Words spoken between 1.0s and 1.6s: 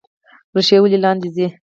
لاندې ځي؟